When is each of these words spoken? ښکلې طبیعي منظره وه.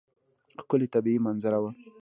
ښکلې 0.63 0.87
طبیعي 0.93 1.19
منظره 1.25 1.59
وه. 1.63 1.71